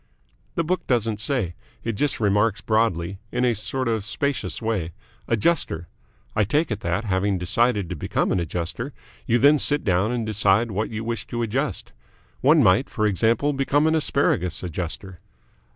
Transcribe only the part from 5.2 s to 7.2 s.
'Adjuster.' I take it that,